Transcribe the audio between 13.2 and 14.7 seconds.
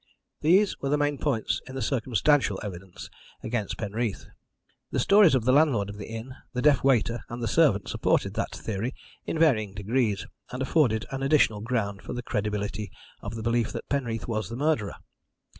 of the belief that Penreath was the